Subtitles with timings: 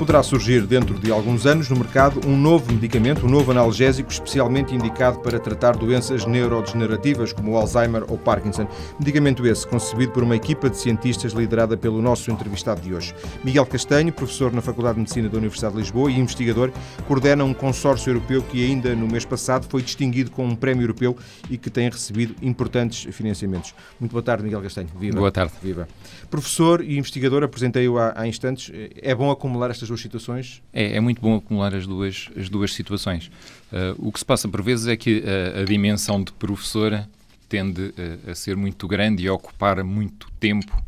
[0.00, 4.74] poderá surgir dentro de alguns anos no mercado um novo medicamento, um novo analgésico especialmente
[4.74, 8.66] indicado para tratar doenças neurodegenerativas como o Alzheimer ou Parkinson.
[8.98, 13.14] Medicamento esse concebido por uma equipa de cientistas liderada pelo nosso entrevistado de hoje.
[13.44, 16.72] Miguel Castanho, professor na Faculdade de Medicina da Universidade de Lisboa e investigador,
[17.06, 21.14] coordena um consórcio europeu que ainda no mês passado foi distinguido com um prémio europeu
[21.50, 23.74] e que tem recebido importantes financiamentos.
[24.00, 24.88] Muito boa tarde, Miguel Castanho.
[24.98, 25.18] Viva.
[25.18, 25.52] Boa tarde.
[25.62, 25.86] Viva.
[26.30, 28.72] Professor e investigador, apresentei-o há, há instantes.
[28.96, 30.62] É bom acumular estas duas situações?
[30.72, 33.30] É, é muito bom acumular as duas, as duas situações.
[33.72, 37.08] Uh, o que se passa por vezes é que a, a dimensão de professora
[37.48, 37.92] tende
[38.26, 40.82] a, a, ser muito grande e a ocupar muito tempo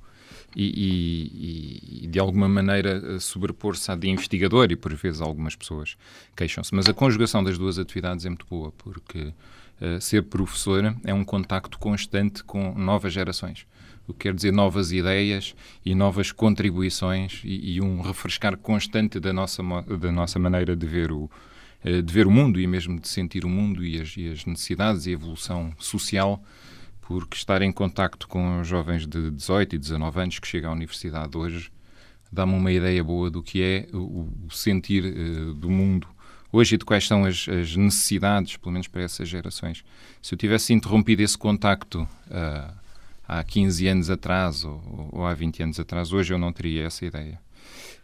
[0.55, 5.97] e, e, e de alguma maneira sobrepor-se à de investigador e por vezes algumas pessoas
[6.37, 6.75] queixam-se.
[6.75, 9.33] Mas a conjugação das duas atividades é muito boa porque
[9.81, 13.67] uh, ser professora é um contacto constante com novas gerações
[14.07, 15.55] o que quer dizer novas ideias
[15.85, 19.63] e novas contribuições e, e, um refrescar constante da nossa,
[20.01, 21.31] da nossa maneira de ver, o,
[21.85, 24.45] eh, de ver o mundo e mesmo de sentir o mundo e as, e as
[24.45, 26.43] necessidades e a evolução social,
[27.01, 31.37] porque estar em contacto com jovens de 18 e 19 anos que chegam à universidade
[31.37, 31.71] hoje
[32.33, 36.09] dá-me uma ideia boa do que é o, o sentir uh, do mundo
[36.51, 39.85] hoje e de quais são as, as, necessidades, pelo menos para essas gerações.
[40.21, 42.82] Se eu tivesse interrompido esse contacto uh,
[43.27, 47.05] há 15 anos atrás ou, ou, há 20 anos atrás, hoje eu não teria essa
[47.05, 47.39] ideia.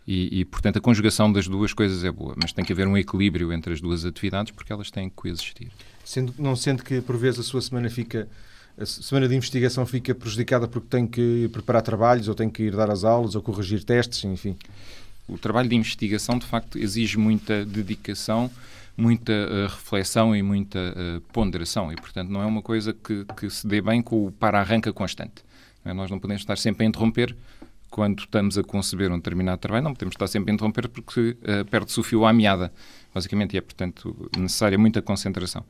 [0.07, 2.97] E, e, portanto, a conjugação das duas coisas é boa, mas tem que haver um
[2.97, 5.69] equilíbrio entre as duas atividades porque elas têm que coexistir.
[6.03, 8.27] Sendo, não sente que, por vezes, a sua semana fica
[8.81, 12.77] a semana de investigação fica prejudicada porque tem que preparar trabalhos ou tem que ir
[12.77, 14.57] dar as aulas ou corrigir testes, enfim?
[15.27, 18.49] O trabalho de investigação, de facto, exige muita dedicação
[18.99, 23.49] muita uh, reflexão e muita uh, ponderação e, portanto, não é uma coisa que, que
[23.49, 25.45] se dê bem com o para-arranca constante.
[25.85, 25.95] Não é?
[25.95, 27.37] Nós não podemos estar sempre a interromper
[27.89, 31.65] quando estamos a conceber um determinado trabalho, não podemos estar sempre a interromper porque uh,
[31.71, 32.73] perde-se o fio à meada,
[33.15, 35.65] basicamente, e é, portanto, necessária muita concentração.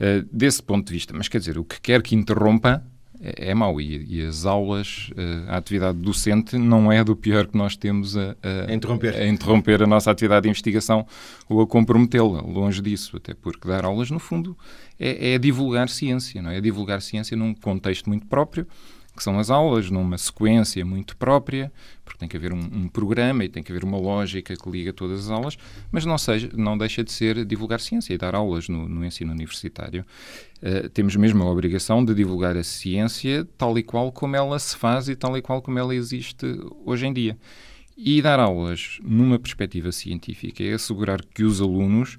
[0.00, 2.82] Uh, desse ponto de vista, mas quer dizer, o que quer que interrompa
[3.22, 3.80] é, é mau.
[3.80, 8.16] E, e, as aulas, eh, a atividade docente não é do pior que nós temos
[8.16, 8.36] a,
[8.68, 9.14] a, interromper.
[9.14, 9.82] a interromper.
[9.82, 11.06] a nossa atividade de investigação
[11.48, 12.42] ou a comprometê-la.
[12.42, 14.56] Longe disso, até porque dar aulas, no fundo,
[14.98, 16.58] é, é divulgar ciência, não é?
[16.58, 18.66] é divulgar ciência num contexto muito próprio
[19.14, 21.70] que são as aulas, numa sequência muito própria,
[22.04, 24.92] porque tem que haver um, um, programa e tem que haver uma lógica que liga
[24.92, 25.58] todas as aulas,
[25.90, 29.32] mas não, seja, não deixa de ser divulgar ciência e dar aulas no, no ensino
[29.32, 30.04] universitário.
[30.62, 34.76] Uh, temos mesmo a obrigação de divulgar a ciência tal e qual como ela se
[34.76, 36.46] faz e tal e qual como ela existe
[36.84, 37.36] hoje em dia.
[37.96, 42.18] E dar aulas numa perspectiva científica é assegurar que os alunos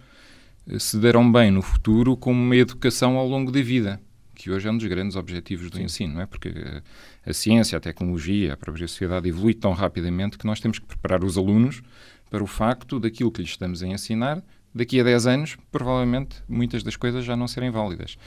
[0.69, 3.99] eh, se darão bem no futuro com uma educação ao longo da vida
[4.43, 5.83] que hoje é um dos grandes objetivos do Sim.
[5.83, 6.25] ensino, não é?
[6.25, 10.79] Porque a, a, ciência, a tecnologia, a própria sociedade evolui tão rapidamente que nós temos
[10.79, 11.81] que preparar os alunos
[12.29, 14.43] para o facto daquilo que lhes estamos a ensinar,
[14.75, 18.17] daqui a 10 anos, provavelmente muitas das coisas já não serem válidas.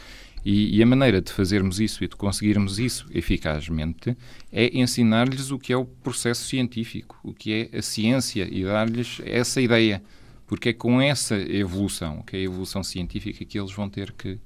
[0.42, 4.16] E, e, a maneira de fazermos isso e de conseguirmos isso eficazmente
[4.52, 9.20] é ensinar-lhes o que é o processo científico, o que é a ciência e dar-lhes
[9.24, 10.00] essa ideia.
[10.46, 14.38] Porque é com essa evolução, que é a evolução científica, que eles vão ter que,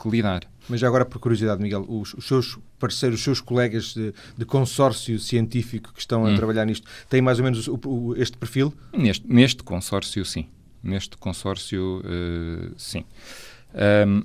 [0.00, 0.42] que lidar.
[0.68, 4.44] Mas já agora, por curiosidade, Miguel, os, os seus parceiros, os seus colegas de, de,
[4.44, 6.36] consórcio científico que estão a hum.
[6.36, 8.72] trabalhar nisto, têm mais ou menos o, o, este perfil?
[8.92, 10.46] Neste, neste consórcio, sim.
[10.82, 13.04] Neste consórcio, uh, sim.
[14.06, 14.22] Um,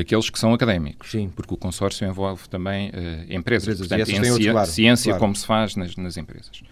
[0.00, 1.30] aqueles que são académicos, sim.
[1.34, 2.92] porque o consórcio envolve também uh,
[3.28, 5.20] empresas, empresas portanto, ciência, outro, claro, ciência claro.
[5.20, 6.62] como se faz nas, nas empresas.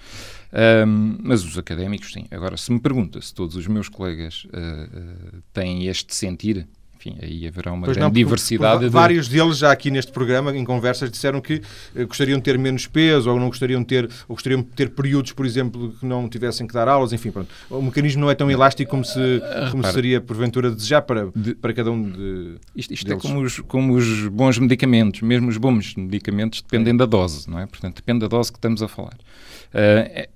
[0.87, 2.27] Um, mas os académicos, sim.
[2.31, 6.67] Agora, se me pergunta se todos os meus colegas uh, têm este sentir,
[7.07, 8.85] enfim, aí haverá uma pois grande não, diversidade.
[8.85, 8.89] de...
[8.89, 11.63] Vários deles já aqui neste programa, em conversas, disseram que
[11.95, 14.91] eh, gostariam de ter menos peso ou não gostariam de ter, ou gostariam de ter
[14.91, 17.49] períodos, por exemplo, que não tivessem que dar aulas, enfim, pronto.
[17.71, 21.29] O mecanismo não é tão elástico como, se, ah, como seria, porventura, desejar para,
[21.61, 22.57] para cada um de.
[22.75, 26.97] Isto, isto é como os, como os bons medicamentos, mesmo os bons medicamentos dependem é.
[26.97, 27.67] da dose, não é?
[27.67, 29.15] Portanto, depende da dose que estamos a falar.
[29.15, 30.29] Uh, é,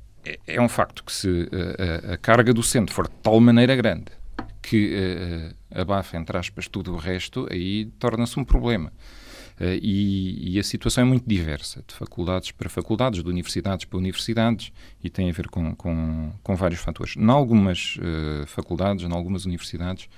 [0.46, 4.19] é um facto que se uh, a carga docente for de tal maneira grande
[4.62, 8.92] que uh, abafa, entre aspas, tudo o resto, aí torna-se um problema.
[9.60, 13.98] Uh, e, e, a situação é muito diversa, de faculdades para faculdades, de universidades para
[13.98, 14.72] universidades,
[15.02, 17.16] e tem a ver com, com, com vários fatores.
[17.16, 20.08] Em algumas uh, faculdades, em algumas universidades,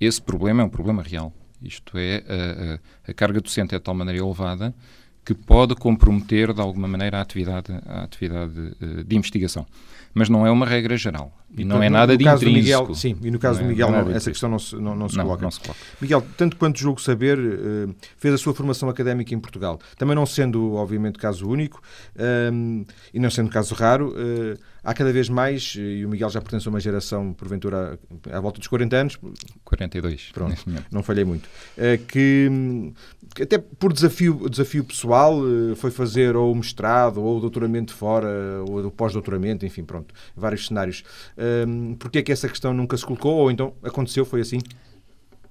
[0.00, 1.32] esse problema é um problema real.
[1.62, 4.74] Isto é, a, a, a carga docente é de tal maneira elevada
[5.24, 8.52] que pode comprometer de alguma maneira a atividade, a atividade
[9.06, 9.66] de investigação
[10.14, 11.36] mas não é uma regra geral.
[11.56, 12.52] E, e não é nada de intrínseco.
[12.52, 14.94] Miguel, sim, e no caso não do é Miguel, não, essa questão não se, não,
[14.94, 15.42] não se coloca.
[15.42, 15.78] Não se coloca.
[16.00, 19.78] Miguel, tanto quanto julgo saber, uh, fez a sua formação académica em Portugal.
[19.98, 21.82] Também não sendo, obviamente, caso único
[22.16, 26.40] uh, e não sendo caso raro, uh, há cada vez mais, e o Miguel já
[26.40, 27.98] pertence a uma geração, porventura,
[28.30, 29.18] à volta dos 40 anos.
[29.64, 30.30] 42.
[30.32, 31.48] Pronto, não falhei muito.
[31.76, 32.92] Eh, que,
[33.40, 38.28] até por desafio, desafio pessoal, eh, foi fazer ou mestrado, ou doutoramento fora,
[38.68, 41.02] ou pós-doutoramento, enfim, pronto, vários cenários.
[41.98, 44.58] Porquê é que essa questão nunca se colocou, ou então aconteceu, foi assim?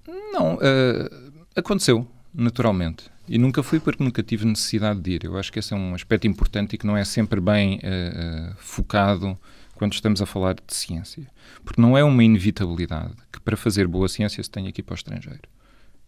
[0.08, 3.12] Não, uh, aconteceu, naturalmente.
[3.28, 5.24] E nunca fui porque nunca tive necessidade de ir.
[5.24, 8.54] Eu acho que esse é um aspecto importante e que não é sempre bem uh,
[8.58, 9.38] focado
[9.76, 11.26] quando estamos a falar de ciência.
[11.64, 14.94] Porque não é uma inevitabilidade que para fazer boa ciência se tenha que ir para
[14.94, 15.53] o estrangeiro.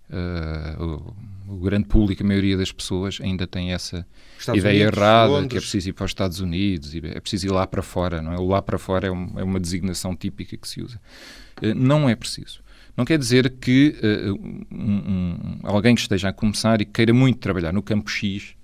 [0.08, 1.16] Uh,
[1.48, 4.06] o, o, grande público, a maioria das pessoas, ainda tem essa
[4.38, 5.52] Estados ideia Unidos, errada Londres.
[5.52, 8.22] que é preciso ir para os Estados Unidos, é preciso ir lá para fora.
[8.22, 8.38] Não é?
[8.38, 11.02] O lá para fora é, um, é uma designação típica que se usa.
[11.62, 12.64] Uh, não é preciso.
[12.96, 14.34] Não quer dizer que uh,
[14.72, 18.56] um, um, alguém que esteja a começar e queira muito trabalhar no campo X,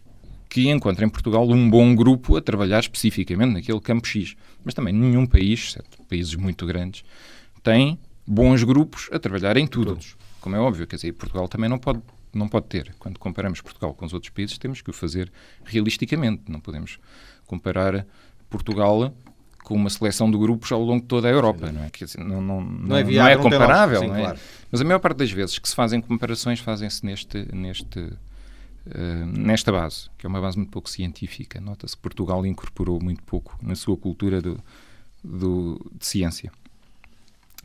[0.48, 4.36] que encontre em Portugal um bom grupo a trabalhar especificamente naquele campo X.
[4.64, 7.04] Mas também nenhum país, exceto países muito grandes,
[7.64, 9.92] tem bons grupos a trabalhar em tudo.
[9.92, 10.16] Todos.
[10.42, 12.02] Como é óbvio, quer dizer, Portugal também não pode,
[12.34, 12.94] não pode ter.
[13.00, 15.32] Quando comparamos Portugal com os outros países, temos que o fazer
[15.64, 16.44] realisticamente.
[16.52, 17.00] Não podemos
[17.46, 18.06] comparar
[18.50, 19.14] Portugal
[19.64, 21.90] com uma seleção de grupos ao longo de toda a Europa, não é?
[21.90, 24.22] Dizer, não, não, não, é, viável, não é comparável, sim, não é?
[24.22, 24.40] Claro.
[24.72, 29.72] Mas a maior parte das vezes que se fazem comparações fazem-se neste, neste, uh, nesta
[29.72, 31.62] base, que é uma base muito pouco científica.
[31.62, 34.60] Nota-se que Portugal incorporou muito pouco na sua cultura do,
[35.24, 36.52] do, de ciência.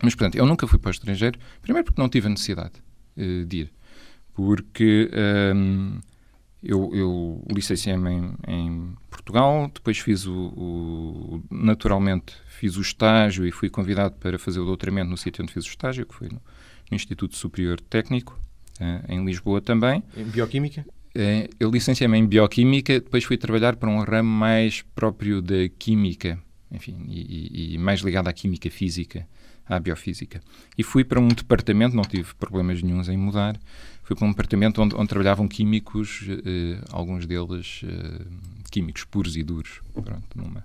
[0.03, 2.75] Mas, portanto, eu nunca fui para o estrangeiro, primeiro porque não tive a necessidade
[3.17, 3.73] uh, de ir,
[4.35, 5.11] porque...
[5.13, 6.01] Um, ehm,
[6.63, 13.53] eu, eu licenciei-me em, em, Portugal, depois fiz o, o, Naturalmente, fiz o estágio e
[13.53, 16.41] fui convidado para fazer o doutoramento no sítio onde fiz o estágio, que foi no,
[16.91, 18.39] no Instituto Superior Técnico,
[18.81, 20.03] eh, em Lisboa também.
[20.17, 20.85] Em Bioquímica?
[21.15, 26.39] Eh, eu licenciei-me em Bioquímica, depois fui trabalhar para um ramo mais próprio da Química,
[26.71, 29.27] enfim, e, e mais ligado à Química Física,
[29.69, 30.41] à Biofísica.
[30.77, 33.59] E fui para um departamento, não tive problemas nenhums em mudar,
[34.07, 38.25] Fui para um departamento onde, onde trabalhavam químicos, eh, alguns deles eh,
[38.71, 40.65] químicos puros e duros, pronto, numa,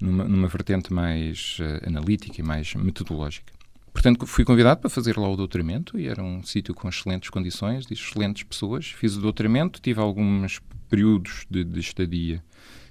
[0.00, 3.52] numa, numa vertente mais eh, analítica e mais metodológica.
[3.92, 7.86] Portanto, fui convidado para fazer lá o doutoramento e era um sítio com excelentes condições,
[7.86, 8.86] de excelentes pessoas.
[8.86, 12.40] Fiz o doutoramento, tive alguns períodos de, de estadia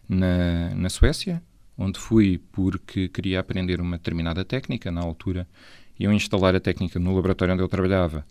[0.09, 1.41] na, na Suécia,
[1.77, 4.91] onde fui porque queria aprender uma determinada técnica.
[4.91, 5.47] Na altura,
[5.99, 8.25] iam instalar a técnica no laboratório onde eu trabalhava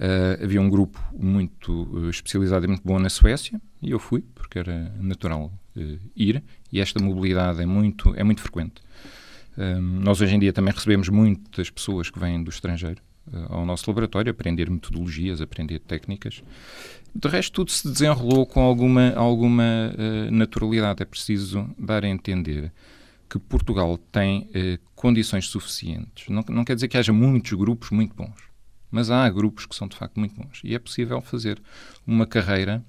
[0.00, 4.24] Uh, havia um grupo muito uh, especializado e muito bom na Suécia e eu fui,
[4.34, 6.42] porque era natural uh, ir,
[6.72, 8.80] e esta mobilidade é muito, é muito frequente.
[9.78, 13.02] nós hoje em dia também recebemos muitas pessoas que vêm do estrangeiro
[13.48, 16.42] ao nosso laboratório, aprender metodologias, aprender técnicas.
[17.14, 19.92] De resto, tudo se desenrolou com alguma, alguma
[20.30, 21.02] naturalidade.
[21.02, 22.72] É preciso dar a entender
[23.28, 24.48] que Portugal tem
[24.94, 26.28] condições suficientes.
[26.28, 28.50] Não, não quer dizer que haja muitos grupos muito bons
[28.90, 30.60] mas há grupos que são de facto muito bons.
[30.64, 31.62] E é possível fazer
[32.06, 32.84] uma carreira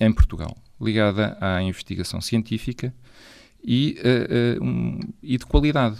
[0.00, 2.94] em Portugal ligada à investigação científica
[3.62, 5.98] e, uh, uh, um, e de qualidade.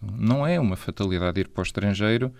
[0.00, 2.32] Não é uma fatalidade ir para o estrangeiro.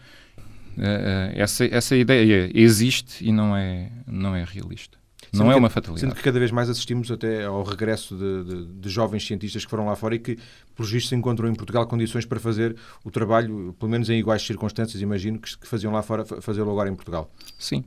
[0.76, 4.96] Uh, essa, essa ideia existe e não é, não é realista.
[5.32, 6.00] Sendo não é uma fatalidade.
[6.00, 9.70] Sendo que cada vez mais assistimos até ao regresso de, de, de jovens cientistas que
[9.70, 10.38] foram lá fora e que,
[10.74, 15.02] por visto, encontram em Portugal condições para fazer o trabalho, pelo menos em iguais circunstâncias,
[15.02, 17.30] imagino, que, que faziam lá fora, fazê-lo agora em Portugal.
[17.58, 17.84] Sim.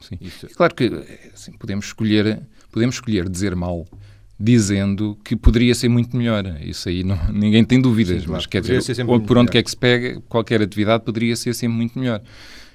[0.00, 0.18] Sim.
[0.20, 0.48] Isso.
[0.48, 0.86] Claro que
[1.32, 3.86] assim, podemos, escolher, podemos escolher dizer mal
[4.38, 6.44] dizendo que poderia ser muito melhor.
[6.60, 8.32] Isso aí não, ninguém tem dúvidas, Sim, claro.
[8.32, 11.98] mas quer dizer, por onde quer que se pega, qualquer atividade poderia ser sempre muito
[11.98, 12.22] melhor.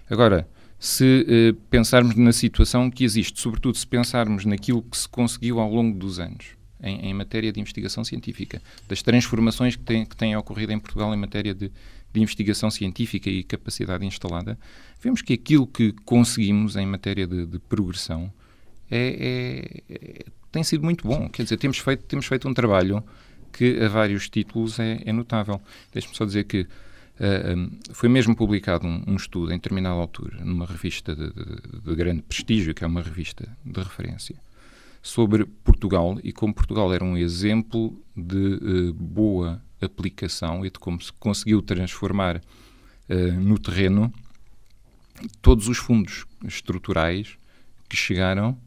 [0.09, 0.47] Agora,
[0.79, 5.69] se eh, pensarmos na situação que existe, sobretudo se pensarmos naquilo que se conseguiu ao
[5.69, 10.35] longo dos anos em, em matéria de investigação científica, das transformações que, tem, que têm
[10.37, 11.69] ocorrido em Portugal em matéria de,
[12.13, 14.57] de investigação científica e capacidade instalada,
[15.01, 18.31] vemos que aquilo que conseguimos em matéria de, de progressão
[18.89, 21.29] é, é, é, tem sido muito bom.
[21.29, 23.03] Quer dizer, temos feito, temos feito um trabalho
[23.51, 25.61] que a vários títulos é, é notável.
[25.91, 26.67] Deixe-me só dizer que
[27.19, 31.93] Uh, foi mesmo publicado um, um, estudo em determinada altura, numa revista de, de, de,
[31.93, 34.37] grande prestígio, que é uma revista de referência,
[35.01, 41.01] sobre Portugal e como Portugal era um exemplo de uh, boa aplicação e de como
[41.01, 44.13] se conseguiu transformar uh, no terreno
[45.41, 47.37] todos os fundos estruturais
[47.89, 48.57] que chegaram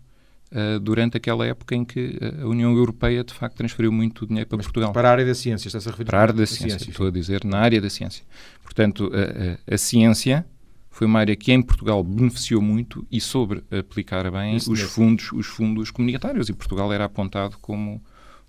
[0.52, 4.58] uh, durante aquela época em que a União Europeia, de facto, transferiu muito dinheiro para
[4.58, 4.92] Mas Portugal.
[4.92, 6.06] Para a área da ciência, está-se a referir?
[6.06, 8.24] Para a área da ciência, ciência, estou a dizer, na área da ciência.
[8.62, 10.46] Portanto, a, a, a, ciência
[10.90, 15.46] foi uma área que em Portugal beneficiou muito e sobre aplicar bem os fundos, os
[15.46, 18.02] fundos comunitários e Portugal era apontado como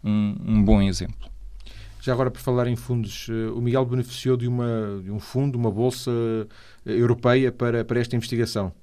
[0.04, 1.33] um, um bom exemplo.
[2.04, 5.72] Já agora, por falar em fundos, o Miguel beneficiou de, uma, de um fundo, uma
[5.72, 6.12] bolsa
[6.86, 8.74] europeia para, para esta investigação.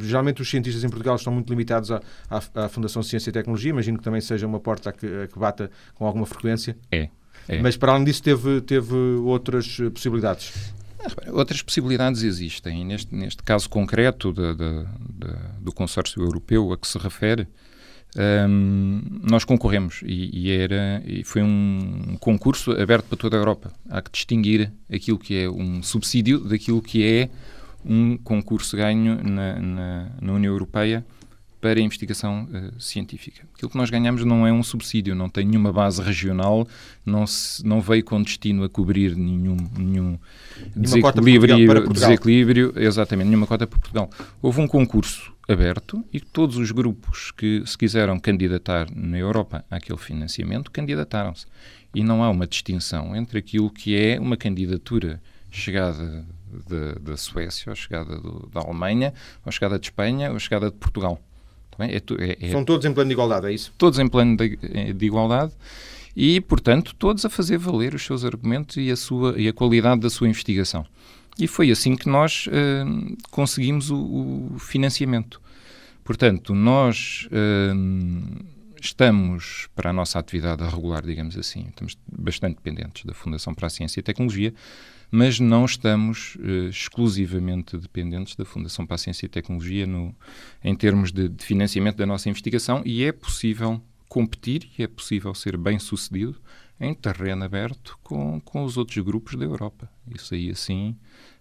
[0.00, 3.70] geralmente os cientistas em Portugal estão muito limitados à, à, à Fundação Ciência e Tecnologia,
[3.70, 6.76] imagino que também seja uma porta a que, a que bata com alguma frequência.
[6.90, 7.08] É,
[7.48, 7.62] é.
[7.62, 10.74] Mas para além disso teve, teve outras possibilidades?
[11.28, 12.84] Outras possibilidades existem.
[12.84, 17.46] Neste, neste caso concreto de, de, de, do consórcio europeu a que se refere,
[18.16, 23.72] um, nós concorremos e, e, era, e foi um concurso aberto para toda a Europa.
[23.88, 27.28] Há que distinguir aquilo que é um subsídio daquilo que é
[27.84, 31.04] um concurso ganho na, na, na União Europeia
[31.66, 33.42] para a investigação uh, científica.
[33.52, 36.66] Aquilo que nós ganhamos não é um subsídio, não tem nenhuma base regional,
[37.04, 40.16] não, se, não veio com destino a cobrir nenhum, nenhum
[40.76, 44.08] desequilíbrio, desequilíbrio, exatamente, nenhuma cota para Portugal.
[44.40, 49.98] Houve um concurso aberto e todos os grupos que se quiseram candidatar na Europa àquele
[49.98, 51.46] financiamento candidataram-se.
[51.92, 55.20] E não há uma distinção entre aquilo que é uma candidatura
[55.50, 56.24] chegada
[57.00, 59.12] da Suécia, ou chegada do, da Alemanha,
[59.44, 61.20] ou chegada de Espanha, ou chegada de Portugal.
[61.78, 63.72] É, é, é, São todos em plano de igualdade, é isso?
[63.76, 65.52] Todos em plano de, eh, de, igualdade
[66.16, 70.00] e, portanto, todos a fazer valer os seus argumentos e a, sua, e a qualidade
[70.00, 70.86] da sua investigação.
[71.38, 73.96] E foi assim que nós uh, conseguimos o,
[74.54, 75.40] o, financiamento.
[76.02, 78.44] Portanto, nós uh,
[78.80, 83.70] estamos, para a nossa atividade regular, digamos assim, estamos bastante dependentes da Fundação para a
[83.70, 84.54] Ciência e Tecnologia,
[85.10, 90.14] mas não estamos uh, exclusivamente dependentes da Fundação para a Ciência e Tecnologia no,
[90.62, 95.34] em termos de, de, financiamento da nossa investigação e é possível competir e é possível
[95.34, 96.36] ser bem sucedido
[96.80, 99.90] em terreno aberto com, com os outros grupos da Europa.
[100.14, 100.96] Isso aí, assim,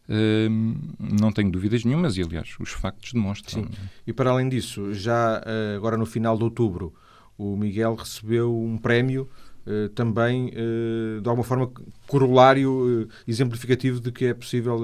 [0.10, 3.63] uh, não tenho dúvidas nenhumas e, aliás, os factos demonstram.
[3.63, 3.69] Sim.
[4.07, 6.93] E, para além disso, já uh, agora no final de outubro,
[7.38, 9.29] o Miguel recebeu um prémio
[9.65, 11.72] Uh, também, uh, de alguma forma,
[12.05, 14.79] corolário uh, exemplificativo de que é possível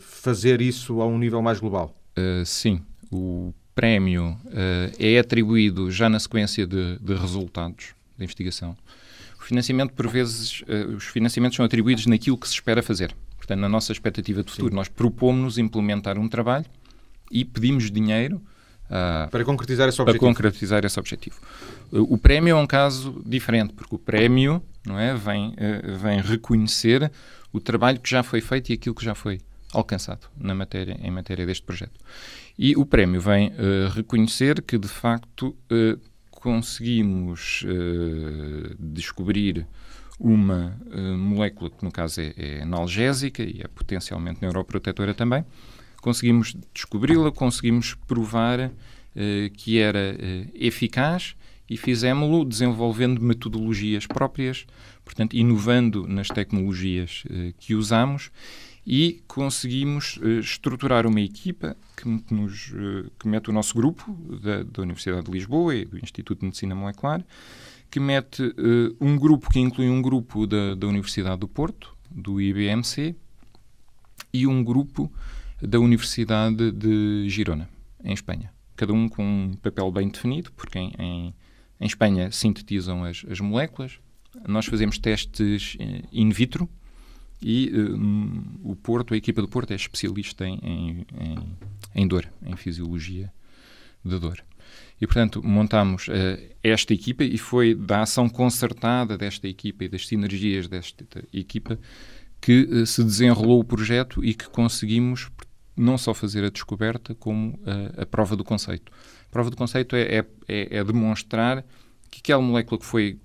[0.00, 1.94] fazer isso a um nível mais global.
[2.44, 2.80] sim,
[3.12, 4.36] o prémio
[4.98, 8.76] é atribuído já na sequência de, de resultados da investigação.
[9.38, 10.64] O financiamento, por vezes,
[10.96, 13.14] os financiamentos são atribuídos naquilo que se espera fazer.
[13.36, 14.76] Portanto, na nossa expectativa de futuro, sim.
[14.76, 16.66] nós propomos-nos implementar um trabalho
[17.30, 18.42] e pedimos dinheiro
[18.88, 20.24] Uh, para concretizar esse objetivo.
[20.24, 21.36] Para concretizar esse objetivo.
[21.92, 27.10] O, prémio é um caso diferente, porque o prémio não é, vem, uh, vem reconhecer
[27.52, 29.40] o trabalho que já foi feito e aquilo que já foi
[29.74, 32.00] alcançado na matéria, em matéria deste projeto.
[32.58, 35.54] E o prémio vem uh, reconhecer que, de facto,
[36.30, 37.64] conseguimos
[38.78, 39.66] descobrir
[40.20, 40.76] uma
[41.16, 45.44] molécula que, no caso, é, é analgésica e é potencialmente neuroprotetora também,
[46.00, 51.34] conseguimos descobri-la, conseguimos provar uh, que era uh, eficaz
[51.68, 54.64] e fizemos-lo desenvolvendo metodologias próprias,
[55.04, 58.30] portanto, inovando nas tecnologias uh, que usamos
[58.86, 62.72] e conseguimos estruturar uma equipa que, que, nos,
[63.18, 64.10] que mete o nosso grupo
[64.42, 67.22] da, da, Universidade de Lisboa e do Instituto de Medicina Molecular,
[67.90, 68.42] que mete
[68.98, 73.14] um grupo que inclui um grupo da, da Universidade do Porto, do IBMC,
[74.32, 75.12] e um grupo
[75.60, 77.68] da Universidade de Girona,
[78.02, 78.52] em Espanha.
[78.76, 81.34] Cada um com um papel bem definido, porque em, em,
[81.80, 83.98] em Espanha sintetizam as, as, moléculas.
[84.46, 86.68] Nós fazemos testes eh, in vitro
[87.42, 91.56] e um, o Porto, a equipa do Porto, é especialista em, em,
[91.94, 93.32] em, dor, em fisiologia
[94.04, 94.42] da dor.
[95.00, 96.12] E, portanto, montamos uh,
[96.62, 101.78] esta equipa e foi da ação concertada desta equipa e das sinergias desta equipa
[102.40, 105.30] que uh, se desenrolou o projeto e que conseguimos,
[105.78, 108.92] não só fazer a descoberta, como a, a prova do conceito.
[109.26, 111.64] A prova do conceito é, é, é, é demonstrar
[112.10, 113.18] que aquela molécula que foi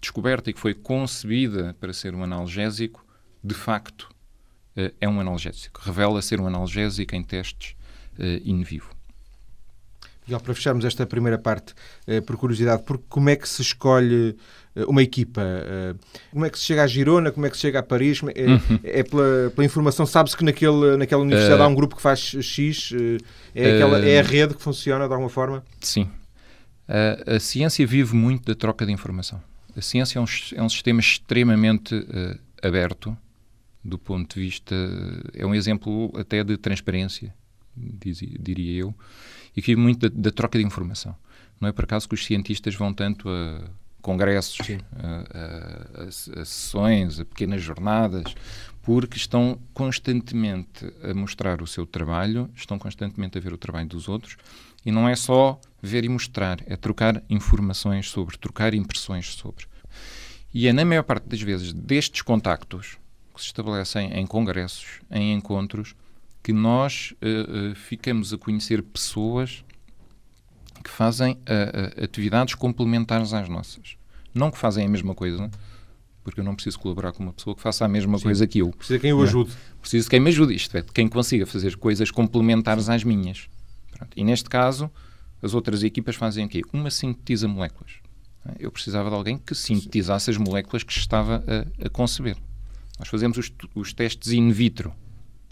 [0.00, 3.04] descoberta e que foi concebida para ser um analgésico,
[3.42, 4.08] de facto,
[4.76, 5.80] uh, é um analgésico.
[5.82, 7.74] Revela ser um analgésico em testes
[8.18, 8.94] uh, in vivo.
[10.38, 11.74] Para fecharmos esta primeira parte,
[12.06, 14.36] uh, por curiosidade, por, como é que se escolhe
[14.74, 15.42] eh, uma equipa.
[15.42, 15.94] Eh,
[16.30, 17.32] como é que se chega a Girona?
[17.32, 18.20] Como é que se chega a Paris?
[18.34, 18.80] É, uhum.
[18.84, 22.20] é pela, pela, informação, sabe-se que naquele, naquela universidade uh, há um grupo que faz
[22.20, 22.92] X?
[23.54, 25.64] É, aquela, uh, é a rede que funciona de alguma forma?
[25.80, 26.08] Sim.
[26.88, 29.42] Uh, a ciência vive muito da troca de informação.
[29.76, 31.94] A ciência é um, é um sistema extremamente
[32.62, 33.16] aberto
[33.84, 34.74] do ponto de vista.
[35.32, 37.32] É um exemplo até de transparência,
[37.76, 38.94] diz, diria eu,
[39.56, 41.14] e que vive muito da, da troca de informação.
[41.60, 43.62] Não é por acaso que os cientistas vão tanto a
[44.00, 44.58] congressos,
[44.96, 48.34] a, a, a, sessões, a pequenas jornadas,
[48.82, 54.08] porque estão constantemente a mostrar o seu trabalho, estão constantemente a ver o trabalho dos
[54.08, 54.36] outros,
[54.84, 59.66] e não é só ver e mostrar, é trocar informações sobre, trocar impressões sobre.
[60.52, 62.98] E é, na maior parte das vezes, destes contactos
[63.34, 65.94] que se estabelecem em congressos, em encontros,
[66.42, 69.64] que nós uh, uh, ficamos a conhecer pessoas
[70.82, 73.96] que fazem uh, atividades complementares às nossas.
[74.34, 75.50] Não que fazem a mesma coisa,
[76.22, 78.24] porque eu não preciso colaborar com uma pessoa que faça a mesma Sim.
[78.24, 78.70] coisa que eu.
[78.70, 79.52] Precisa de quem o ajude.
[79.80, 83.48] Preciso de quem me ajude, isto é, de quem consiga fazer coisas complementares às minhas.
[83.92, 84.12] Pronto.
[84.16, 84.90] E neste caso,
[85.42, 86.62] as outras equipas fazem o quê?
[86.72, 87.92] Uma sintetiza moléculas.
[88.58, 92.36] Eu precisava de alguém que sintetizasse as moléculas que estava a, a conceber.
[92.98, 94.92] Nós fazemos os, os, testes in vitro,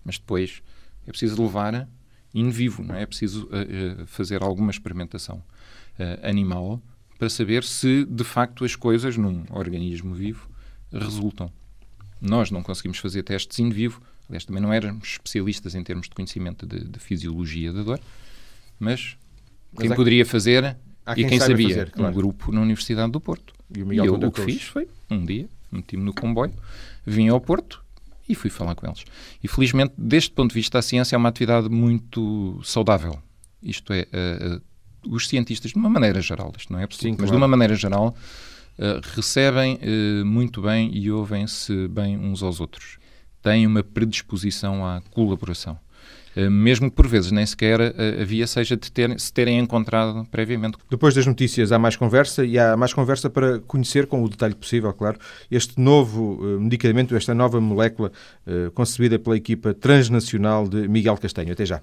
[0.04, 0.62] mas depois
[1.08, 1.88] é preciso levar
[2.34, 3.02] in vivo, não é?
[3.02, 5.36] É preciso uh, uh, fazer alguma experimentação
[5.98, 6.80] uh, animal
[7.18, 10.48] para saber se de facto as coisas num organismo vivo
[10.92, 11.50] resultam.
[12.20, 16.14] Nós não conseguimos fazer testes in vivo, aliás, também não éramos especialistas em termos de
[16.14, 18.00] conhecimento de, de fisiologia da dor,
[18.78, 19.16] mas,
[19.72, 20.76] mas quem poderia fazer
[21.12, 21.68] e quem, quem sabia?
[21.68, 22.10] Fazer, claro.
[22.10, 23.54] Um grupo na Universidade do Porto.
[23.74, 26.52] E, o, e eu o que fiz foi, um dia, meti-me no comboio,
[27.06, 27.82] vim ao Porto
[28.28, 29.04] e fui falar com eles.
[29.42, 33.18] E felizmente, deste ponto de vista, a ciência é uma atividade muito saudável.
[33.62, 37.10] Isto é, uh, uh, os cientistas, de uma maneira geral, isto não é absoluto, Sim,
[37.12, 37.32] mas claro.
[37.32, 38.14] de uma maneira geral,
[38.78, 39.78] uh, recebem
[40.24, 42.98] muito bem e ouvem-se bem uns aos outros.
[43.42, 45.78] Têm uma predisposição à colaboração.
[46.38, 50.24] Eh, mesmo que por vezes nem sequer eh, havia seja de ter, se terem encontrado
[50.30, 50.78] previamente.
[50.88, 54.54] Depois das notícias há mais conversa e há mais conversa para conhecer com o detalhe
[54.54, 55.18] possível, claro,
[55.50, 58.12] este novo eh, medicamento, esta nova molécula
[58.74, 61.52] concebida pela equipa transnacional de Miguel Castanho.
[61.52, 61.82] Até já.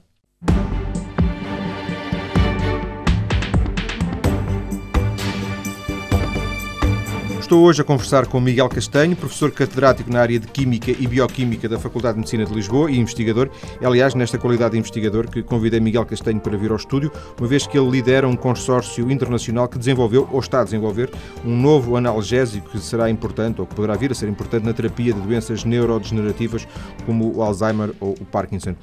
[7.45, 11.69] Estou hoje a conversar com Miguel Castanho, professor catedrático na área de Química e Bioquímica
[11.69, 13.51] da Faculdade de Medicina de Lisboa e investigador.
[13.79, 17.47] É, aliás, nesta qualidade de investigador que convidei Miguel Castanho para vir ao estúdio, uma
[17.47, 21.11] vez que ele lidera um consórcio internacional que desenvolveu, ou está a desenvolver,
[21.45, 25.13] um novo analgésico que será importante, ou que poderá vir a ser importante, na terapia
[25.13, 26.67] de doenças neurodegenerativas
[27.05, 28.75] como o Alzheimer ou o Parkinson.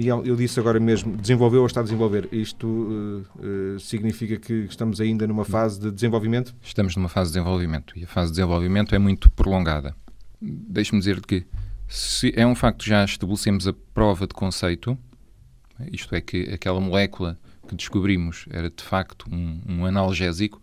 [0.00, 2.26] E eu disse agora mesmo, desenvolveu ou está a desenvolver.
[2.32, 6.56] Isto uh, uh, significa que estamos ainda numa fase de desenvolvimento?
[6.62, 9.94] Estamos numa fase de desenvolvimento e a fase de desenvolvimento é muito prolongada.
[10.40, 11.44] Deixe-me dizer que
[11.86, 14.96] se é um facto já estabelecemos a prova de conceito,
[15.92, 20.62] isto é que aquela molécula que descobrimos era de facto um, um analgésico,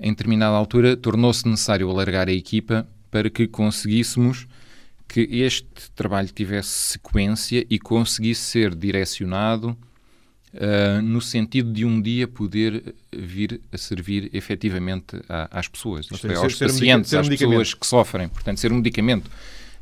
[0.00, 4.48] em determinada altura tornou-se necessário alargar a equipa para que conseguíssemos
[5.08, 9.76] que este trabalho tivesse sequência e conseguisse ser direcionado
[10.54, 16.26] uh, no sentido de um dia poder vir a servir efetivamente a, às pessoas, isto
[16.26, 18.28] é, aos pacientes, um às pessoas que sofrem.
[18.28, 19.30] Portanto, ser um medicamento,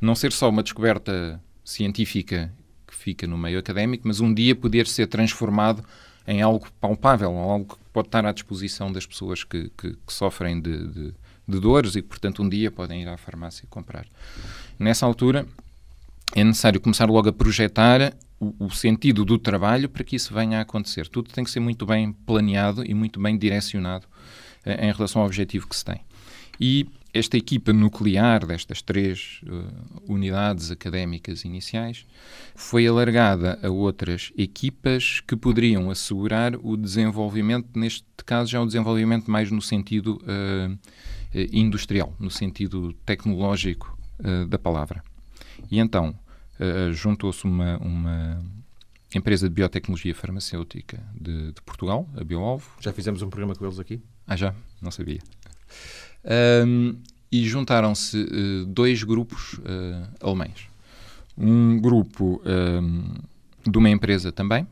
[0.00, 2.52] não ser só uma descoberta científica
[2.86, 5.84] que fica no meio académico, mas um dia poder ser transformado
[6.26, 10.60] em algo palpável, algo que pode estar à disposição das pessoas que, que, que sofrem
[10.60, 11.14] de, de,
[11.50, 14.06] de dores e portanto, um dia podem ir à farmácia comprar.
[14.78, 15.46] Nessa altura,
[16.34, 20.58] é necessário começar logo a projetar o, o, sentido do trabalho para que isso venha
[20.58, 21.08] a acontecer.
[21.08, 24.06] Tudo tem que ser muito bem planeado e muito bem direcionado
[24.64, 26.00] eh, em relação ao objetivo que se tem.
[26.58, 32.06] E esta equipa nuclear destas três uh, unidades académicas iniciais
[32.54, 39.28] foi alargada a outras equipas que poderiam assegurar o desenvolvimento, neste caso já o desenvolvimento
[39.28, 40.78] mais no sentido uh,
[41.34, 45.02] industrial, no sentido tecnológico uh, da palavra.
[45.70, 46.14] E então
[46.58, 48.44] uh, juntou-se uma, uma,
[49.14, 52.68] empresa de biotecnologia farmacêutica de, de, Portugal, a BioAlvo.
[52.80, 54.00] Já fizemos um programa com eles aqui?
[54.26, 54.54] Ah, já?
[54.80, 55.20] Não sabia.
[56.66, 56.96] Um,
[57.30, 59.60] e juntaram-se uh, dois grupos
[60.20, 60.68] alemães.
[61.38, 63.14] Um grupo um,
[63.68, 64.66] de uma empresa também,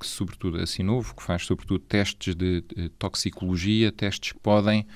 [0.00, 4.86] que sobretudo assim novo, que faz sobretudo testes de, de toxicologia, testes que podem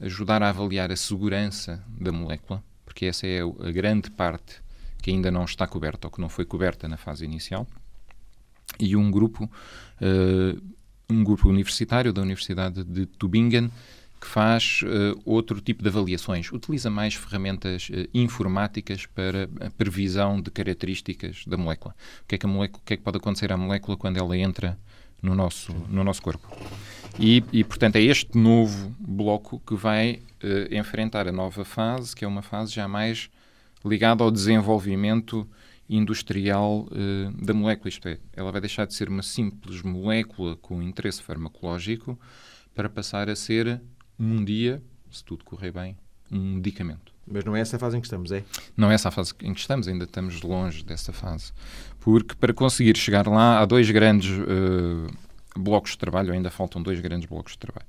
[0.00, 4.60] ajudar a avaliar a segurança da molécula porque essa é a grande parte
[5.00, 7.66] que ainda não está coberta ou que não foi coberta na fase inicial,
[8.78, 10.62] e um grupo, uh,
[11.08, 13.70] um grupo universitário da Universidade de Tübingen
[14.20, 20.40] que faz uh, outro tipo de avaliações, utiliza mais ferramentas uh, informáticas para a previsão
[20.40, 21.94] de características da molécula.
[22.22, 24.36] O que, é que molécula, o que é que pode acontecer à molécula quando ela
[24.36, 24.76] entra
[25.22, 26.48] no nosso, no nosso corpo?
[27.18, 32.24] E, e, portanto, é este novo bloco que vai uh, enfrentar a nova fase, que
[32.24, 33.30] é uma fase já mais
[33.84, 35.48] ligada ao desenvolvimento
[35.88, 37.88] industrial uh, da molécula.
[37.88, 42.18] Isto é, ela vai deixar de ser uma simples molécula com interesse farmacológico
[42.74, 43.80] para passar a ser,
[44.18, 45.96] um dia, se tudo correr bem,
[46.30, 47.09] um medicamento.
[47.26, 48.44] Mas não é essa a fase em que estamos, é?
[48.76, 51.52] Não é essa a fase em que estamos, ainda estamos longe dessa fase.
[52.00, 55.06] Porque para conseguir chegar lá, há dois grandes uh,
[55.56, 57.88] blocos de trabalho, ainda faltam dois grandes blocos de trabalho.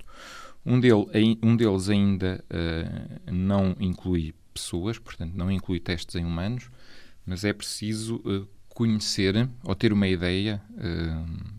[0.66, 6.70] Um, dele, um deles ainda uh, não inclui pessoas, portanto, não inclui testes em humanos,
[7.26, 10.62] mas é preciso uh, conhecer ou ter uma ideia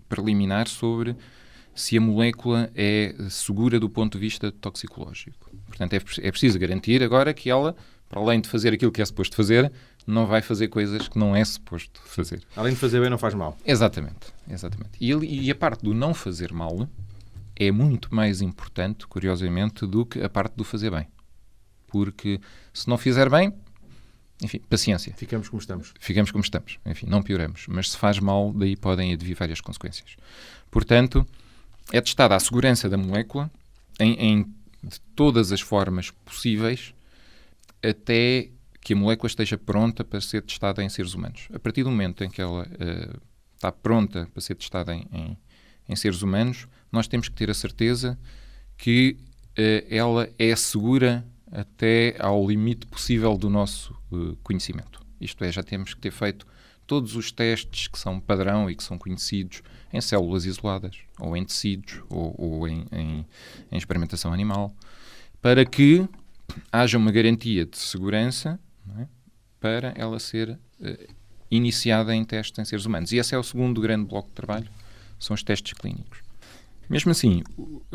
[0.08, 1.16] preliminar sobre
[1.74, 5.50] se a molécula é segura do ponto de vista toxicológico.
[5.66, 7.74] Portanto, é, é preciso garantir agora que ela,
[8.08, 9.72] para além de fazer aquilo que é suposto fazer,
[10.06, 12.42] não vai fazer coisas que não é suposto fazer.
[12.56, 13.56] Além de fazer bem, não faz mal.
[13.64, 14.32] Exatamente.
[14.50, 14.92] exatamente.
[15.00, 16.88] E, e a parte do não fazer mal
[17.56, 21.06] é muito mais importante, curiosamente, do que a parte do fazer bem.
[21.86, 22.40] Porque
[22.72, 23.52] se não fizer bem,
[24.42, 25.14] enfim, paciência.
[25.16, 25.94] Ficamos como estamos.
[26.00, 26.78] Ficamos como estamos.
[26.84, 27.66] Enfim, não pioramos.
[27.68, 30.16] Mas se faz mal, daí podem advir várias consequências.
[30.70, 31.26] Portanto,
[31.92, 33.50] é testada a segurança da molécula
[34.00, 34.42] em, em
[34.82, 36.92] de todas as formas possíveis
[37.82, 38.48] até
[38.80, 41.48] que a molécula esteja pronta para ser testada em seres humanos.
[41.54, 43.20] A partir do momento em que ela uh,
[43.54, 45.38] está pronta para ser testada em, em,
[45.88, 48.18] em, seres humanos, nós temos que ter a certeza
[48.76, 49.16] que
[49.50, 55.00] uh, ela é segura até ao limite possível do nosso uh, conhecimento.
[55.20, 56.44] Isto é, já temos que ter feito
[56.86, 61.44] todos os testes que são padrão e que são conhecidos em células isoladas, ou em
[61.44, 63.26] tecidos, ou, ou em, em,
[63.70, 64.74] em experimentação animal,
[65.40, 66.08] para que
[66.70, 68.58] haja uma garantia de segurança
[68.98, 69.06] é?
[69.60, 71.14] para ela ser uh,
[71.50, 73.12] iniciada em testes em seres humanos.
[73.12, 74.68] E esse é o segundo grande bloco de trabalho,
[75.18, 76.20] são os testes clínicos.
[76.88, 77.42] Mesmo assim,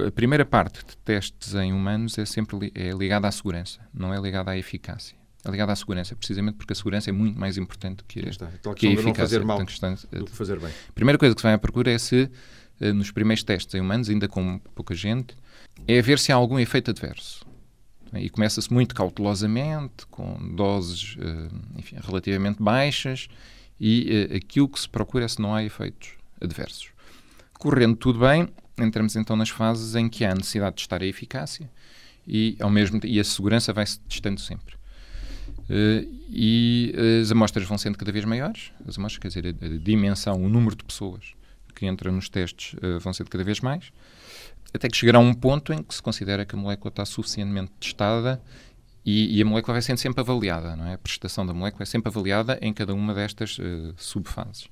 [0.06, 4.14] a primeira parte de testes em humanos é sempre li é ligada à segurança, não
[4.14, 5.17] é ligada à eficácia.
[5.52, 8.50] Ligada à segurança, precisamente porque a segurança é muito mais importante que, a, está.
[8.60, 9.10] Então, que a eficácia.
[9.10, 10.70] Não fazer mal questão, do que fazer bem.
[10.90, 12.30] A primeira coisa que se vai à procura é se,
[12.80, 15.36] eh, nos primeiros testes em humanos, ainda com pouca gente,
[15.88, 17.46] é ver se há algum efeito adverso.
[18.14, 23.28] E começa-se muito cautelosamente, com doses eh, enfim, relativamente baixas,
[23.80, 26.90] e aquilo que se procura é se não há efeitos adversos.
[27.60, 31.70] Correndo tudo bem, entramos então nas fases em que há necessidade de testar a eficácia
[32.28, 34.76] e, ao mesmo, e a segurança vai-se testando sempre.
[35.70, 39.78] Uh, e as amostras vão sendo cada vez maiores, as amostras, quer dizer, a, a
[39.78, 41.34] dimensão, o número de pessoas
[41.76, 43.92] que entram nos testes uh, vão sendo cada vez mais,
[44.74, 48.42] até que chegará um ponto em que se considera que a molécula está suficientemente testada
[49.06, 50.96] e, e, a molécula vai sendo sempre avaliada, não é?
[50.96, 54.66] A prestação da molécula é sempre avaliada em cada uma destas uh, subfases.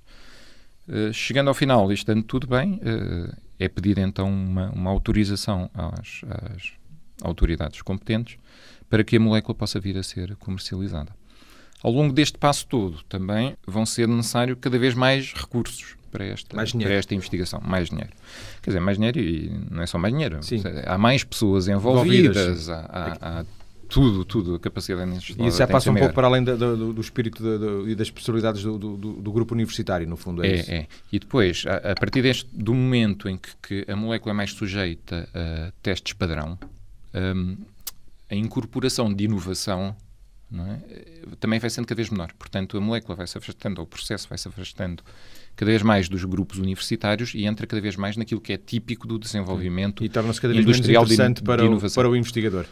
[0.88, 6.22] Uh, chegando ao final, estando tudo bem, uh, é pedir então uma, uma autorização às,
[6.54, 6.74] às,
[7.22, 8.38] autoridades competentes
[8.90, 11.12] para que a molécula possa vir a ser comercializada.
[11.84, 16.56] Ao longo deste passo todo, também vão ser necessários cada vez mais recursos para esta,
[16.56, 17.62] para esta investigação.
[17.64, 18.12] Mais dinheiro.
[18.62, 20.42] Quer dizer, mais dinheiro e não é só mais dinheiro.
[20.42, 22.80] Seja, há mais pessoas envolvidas, envolvidas há,
[23.22, 23.46] há, há
[23.88, 27.02] tudo, tudo, a capacidade E isso já passa um pouco para além do, do, do
[27.02, 30.72] espírito de, e das possibilidades do, do, grupo universitário, no fundo, é, é isso?
[30.72, 34.36] É, e depois, a, a partir deste, do momento em que, que, a molécula é
[34.36, 36.58] mais sujeita a testes padrão,
[37.14, 37.58] um,
[38.30, 39.96] a incorporação de inovação
[40.54, 41.36] é?
[41.40, 42.32] também vai sendo cada vez menor.
[42.38, 45.04] Portanto, a molécula vai se afastando, ou o processo vai se afastando
[45.56, 49.08] cada vez mais dos grupos universitários e entra cada vez mais naquilo que é típico
[49.08, 50.04] do desenvolvimento
[50.62, 51.88] industrial menos interessante de, de.
[51.88, 52.66] O, para o investigador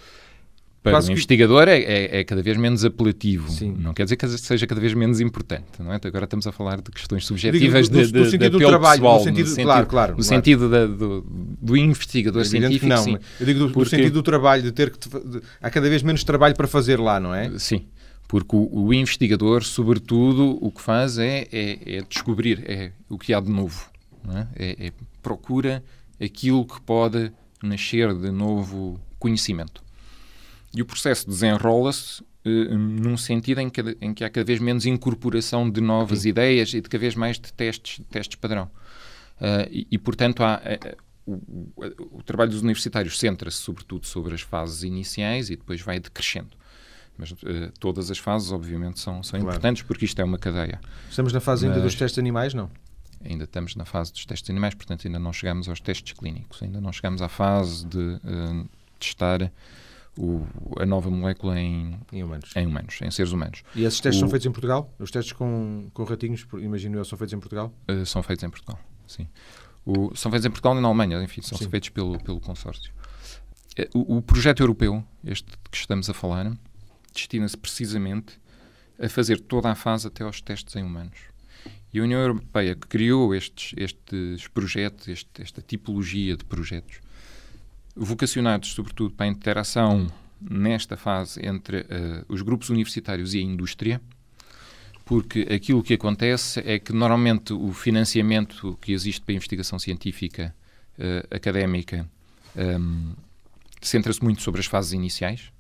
[0.84, 1.72] para Quase o investigador que...
[1.72, 3.50] é, é, é, cada vez menos apelativo.
[3.50, 3.74] Sim.
[3.80, 5.64] Não quer dizer que seja cada vez menos importante.
[5.80, 6.00] Não é?
[6.04, 9.18] Agora estamos a falar de questões subjetivas Digo, do, do, do, sentido do trabalho, pessoal,
[9.18, 10.36] no sentido, no sentido, claro, claro, no claro.
[10.36, 11.26] sentido da, do,
[11.62, 12.88] do investigador é científico.
[12.88, 13.92] Não, sim, eu digo do, porque...
[13.92, 17.18] sentido do trabalho, de ter que de, há cada vez menos trabalho para fazer lá,
[17.18, 17.58] não é?
[17.58, 17.86] Sim.
[18.28, 23.34] Porque o, o investigador, sobretudo, o que faz é, é, é descobrir é o que
[23.34, 23.90] há de novo.
[24.28, 24.66] É?
[24.66, 24.88] é?
[24.88, 24.92] É,
[25.22, 25.82] procura
[26.22, 29.83] aquilo que pode nascer de novo conhecimento.
[30.76, 34.86] E o processo desenrola-se uh, num sentido em que, em que há cada vez menos
[34.86, 36.30] incorporação de novas Sim.
[36.30, 38.70] ideias e de cada vez mais de testes, testes padrão.
[39.40, 40.62] Uh, e, e, portanto, há,
[41.26, 46.00] uh, o, o, trabalho dos universitários centra-se sobretudo sobre as fases iniciais e depois vai
[46.00, 46.58] decrescendo.
[47.16, 47.32] Mas
[47.80, 49.56] todas as fases, obviamente, são, são claro.
[49.56, 50.82] importantes porque isto é uma cadeia.
[51.08, 52.72] Estamos na fase Mas, ainda dos testes animais, não?
[53.24, 56.82] Ainda estamos na fase dos testes animais, portanto, ainda não chegamos aos testes clínicos, ainda
[56.82, 58.20] não chegamos à fase de
[59.00, 59.52] testar
[60.18, 60.46] o,
[60.80, 62.52] a nova molécula em, em, humanos.
[62.56, 63.64] em humanos, em seres humanos.
[63.76, 64.94] E esses testes o, são feitos em Portugal?
[65.00, 67.74] Os testes com, com ratinhos, imagino eu, são feitos em Portugal?
[67.90, 69.28] Uh, são feitos em Portugal, sim.
[69.86, 71.70] O, são feitos em Portugal e na Alemanha, enfim, são sim.
[71.70, 72.94] feitos pelo, pelo consórcio.
[73.78, 76.52] Uh, o, o, projeto europeu, este que estamos a falar,
[77.14, 78.40] destina-se precisamente
[79.00, 81.18] a fazer toda a fase até aos testes em humanos.
[81.94, 87.00] E a União Europeia que criou estes, estes projetos, este, esta tipologia de projetos,
[87.96, 90.08] vocacionados sobretudo para a interação
[90.42, 94.02] nesta fase entre uh, os grupos universitários e a indústria,
[95.06, 100.54] porque aquilo que acontece é que normalmente o financiamento que existe para a investigação científica
[100.98, 102.10] uh, académica
[102.56, 103.14] um, ehm,
[103.82, 105.52] centra-se muito sobre as fases iniciais.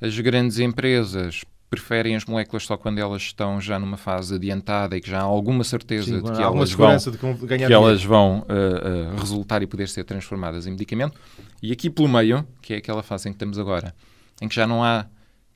[0.00, 5.00] As grandes empresas preferem as moléculas só quando elas estão já numa fase adiantada e
[5.00, 9.14] que já há alguma certeza Sim, de que elas vão, que, que elas vão uh,
[9.14, 11.18] uh, resultar e poder ser transformadas em medicamento.
[11.62, 13.94] E aqui pelo meio, que é aquela fase em que estamos agora,
[14.40, 15.06] em que já não há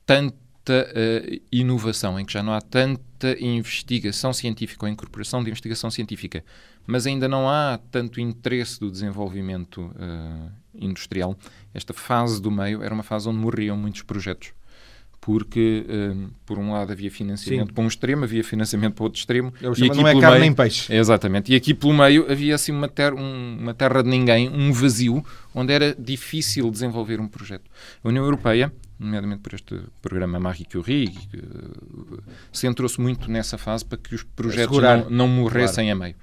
[0.05, 0.35] tanta
[0.69, 6.43] uh, inovação, em que já não há tanta investigação científica ou incorporação de investigação científica,
[6.85, 9.91] mas ainda não há tanto interesse do desenvolvimento
[10.73, 11.37] industrial,
[11.71, 14.53] esta fase do meio era uma fase onde morriam muitos projetos
[15.21, 17.73] porque, um, por um lado, havia financiamento Sim.
[17.75, 19.53] para um extremo, havia financiamento para outro extremo.
[19.61, 20.91] Eu e aqui não é carne meio, nem peixe.
[20.91, 21.53] Exatamente.
[21.53, 25.23] E aqui pelo meio havia assim uma, ter, um, uma terra de ninguém, um vazio,
[25.53, 27.69] onde era difícil desenvolver um projeto.
[28.03, 31.15] A União Europeia, nomeadamente por este programa Marie Curie,
[32.51, 36.01] centrou-se muito nessa fase para que os projetos não, não, morressem claro.
[36.01, 36.15] a meio.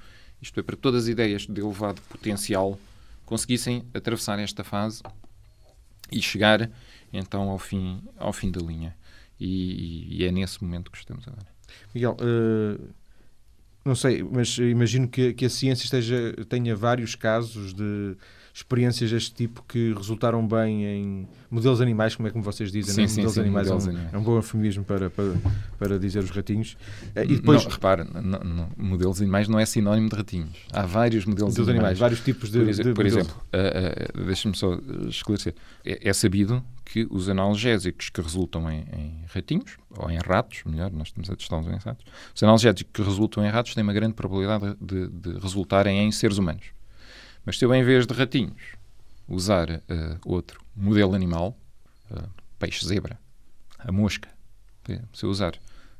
[0.42, 2.76] Isto é, para todas as ideias de elevado potencial
[3.24, 5.02] conseguissem atravessar esta fase
[6.10, 6.68] e chegar
[7.12, 8.96] então ao fim, ao fim da linha.
[9.40, 11.46] E, e é nesse momento que estamos agora.
[11.94, 12.88] Miguel, uh,
[13.84, 18.16] não sei, mas imagino que, que a ciência esteja, tenha vários casos de
[18.58, 23.00] experiências deste tipo que resultaram bem em modelos animais, como é como vocês dizem, sim,
[23.02, 23.06] né?
[23.06, 24.14] sim, modelos sim, animais modelos é, um, animais.
[24.14, 25.34] é um bom eufemismo para, para,
[25.78, 26.76] para dizer os ratinhos.
[27.14, 27.64] Eh, e depois...
[27.64, 30.58] Não, repara, não, não, modelos animais não é sinónimo de ratinhos.
[30.72, 31.78] Há vários modelos, modelos animais.
[31.78, 31.98] animais.
[32.00, 32.64] vários tipos de.
[32.64, 34.76] Por, de por exemplo, uh, uh, deixa-me só
[35.08, 35.54] esclarecer.
[35.84, 40.90] É, é, sabido que os analgésicos que resultam em, em, ratinhos, ou em ratos, melhor,
[40.90, 44.14] nós estamos a testá-los em ratos, os analgésicos que resultam em ratos têm uma grande
[44.14, 46.77] probabilidade de, de resultarem em seres humanos.
[47.48, 48.60] Mas se eu, em vez de ratinhos,
[49.26, 49.80] usar uh,
[50.22, 51.58] outro modelo animal,
[52.10, 53.18] uh, peixe zebra,
[53.78, 54.28] a mosca,
[55.14, 55.54] se eu usar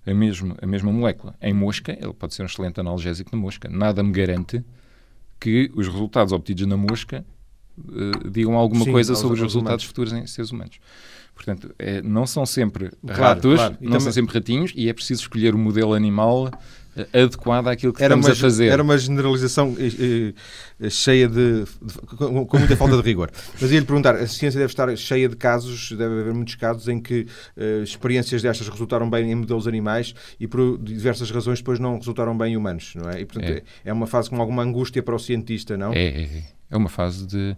[0.07, 3.67] a, mesmo, a mesma molécula em mosca, ele pode ser um excelente analgésico na mosca.
[3.67, 4.63] Nada me garante
[5.41, 7.25] que os resultados obtidos na mosca
[7.79, 9.85] uh, digam alguma Sim, coisa sobre os resultados humanos.
[9.85, 10.79] futuros em seres humanos.
[11.35, 13.77] Portanto, é, não são sempre claro, ratos, claro.
[13.81, 14.01] não também...
[14.01, 16.51] são sempre ratinhos, e é preciso escolher o modelo animal
[17.13, 18.67] adequada àquilo que era estamos uma, a fazer.
[18.69, 20.33] Era uma generalização eh,
[20.81, 23.31] eh, cheia de, de, com muita falta de rigor.
[23.61, 27.01] Mas ia-lhe perguntar, a ciência deve estar cheia de casos, deve haver muitos casos em
[27.01, 31.99] que uh, experiências destas resultaram bem em modelos animais e por diversas razões depois não
[31.99, 33.21] resultaram bem em humanos, não é?
[33.21, 35.93] E portanto é, é uma fase com alguma angústia para o cientista, não?
[35.93, 37.57] É, é, é uma fase de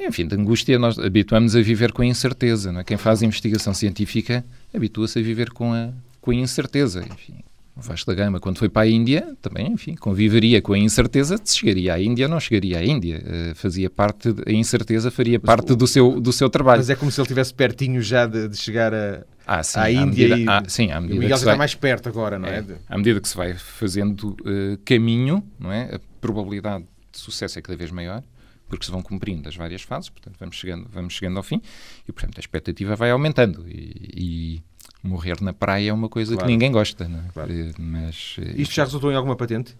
[0.00, 2.70] enfim, de angústia, nós habituamos a viver com a incerteza.
[2.70, 2.84] Não é?
[2.84, 7.04] Quem faz investigação científica habitua-se a viver com a, com a incerteza.
[7.04, 7.42] Enfim,
[7.78, 11.38] o Vasco da Gama, quando foi para a Índia, também, enfim, conviveria com a incerteza
[11.38, 13.22] de se chegaria à Índia ou não chegaria à Índia.
[13.24, 16.80] Uh, fazia parte, a incerteza faria parte do seu, do seu trabalho.
[16.80, 19.90] Mas é como se ele estivesse pertinho já de, de chegar a, ah, sim, à
[19.90, 20.28] Índia.
[20.28, 22.58] Medida, e, ah, sim, à medida o Miguel está vai, mais perto agora, não é?
[22.58, 22.64] é?
[22.88, 25.94] À medida que se vai fazendo uh, caminho, não é?
[25.94, 28.22] A probabilidade de sucesso é cada vez maior
[28.68, 31.62] porque se vão cumprindo as várias fases, portanto vamos chegando, vamos chegando ao fim
[32.06, 34.62] e portanto a expectativa vai aumentando e, e
[35.02, 36.46] morrer na praia é uma coisa claro.
[36.46, 37.04] que ninguém gosta.
[37.04, 37.32] É?
[37.32, 37.52] Claro.
[37.52, 39.76] Eh, mas, eh, Isto já resultou em alguma patente?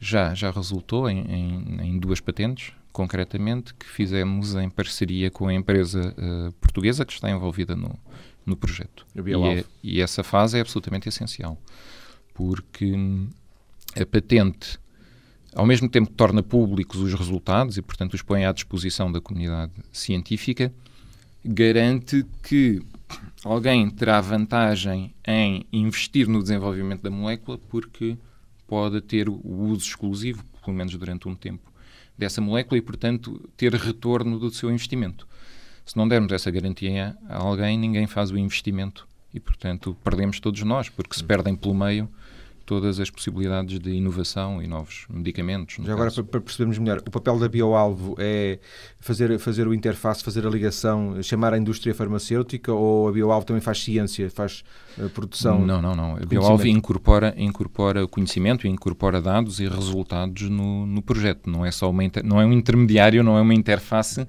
[0.00, 5.54] Já, já resultou em, em, em duas patentes, concretamente, que fizemos em parceria com a
[5.54, 7.96] empresa uh, portuguesa que está envolvida no,
[8.44, 9.06] no projeto.
[9.14, 11.56] E, é, e, essa fase é absolutamente essencial,
[12.34, 13.28] porque hum,
[13.94, 14.78] a patente,
[15.54, 19.20] ao mesmo tempo que torna públicos os resultados e, portanto, os põe à disposição da
[19.20, 20.72] comunidade científica,
[21.44, 22.82] garante que
[23.44, 28.16] alguém terá vantagem em investir no desenvolvimento da molécula porque
[28.66, 31.70] pode ter o uso exclusivo, pelo menos durante um tempo,
[32.16, 35.26] dessa molécula e, portanto, ter retorno do seu investimento.
[35.84, 40.62] Se não dermos essa garantia a alguém, ninguém faz o investimento e, portanto, perdemos todos
[40.62, 42.08] nós, porque se perdem pelo meio
[42.64, 45.76] todas as possibilidades de inovação e novos medicamentos.
[45.84, 48.58] Já agora, para, percebermos melhor, o papel da Bioalvo é
[49.00, 53.60] fazer, fazer o interface, fazer a ligação, chamar a indústria farmacêutica ou a Bioalvo também
[53.60, 54.64] faz ciência, faz
[54.98, 55.64] uh, produção?
[55.64, 56.16] Não, não, não.
[56.16, 61.50] A Bioalvo incorpora, incorpora conhecimento, incorpora dados e resultados no, no projeto.
[61.50, 64.26] Não é só uma, não é um intermediário, não é uma interface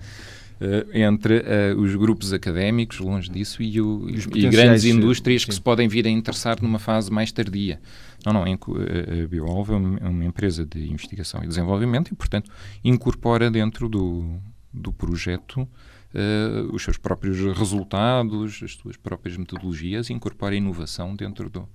[0.61, 5.47] Uh, entre uh, os grupos académicos, longe disso, e, o, e grandes indústrias sim.
[5.49, 7.81] que se podem vir a interessar numa fase mais tardia.
[8.25, 12.51] Não, não, a BioAlvo é uma empresa de investigação e desenvolvimento e, portanto,
[12.83, 14.39] incorpora dentro do,
[14.71, 15.61] do projeto
[16.13, 21.67] uh, os seus próprios resultados, as suas próprias metodologias e incorpora inovação dentro do,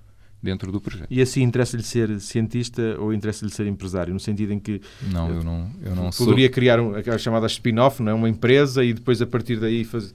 [0.42, 1.08] dentro do projeto.
[1.10, 4.14] E assim interessa-lhe ser cientista ou interessa-lhe ser empresário?
[4.14, 4.80] No sentido em que
[5.10, 6.54] não, eu não, eu não poderia sou...
[6.54, 8.14] criar um, aquela chamada spin-off, não é?
[8.14, 10.14] uma empresa e depois a partir daí fazer...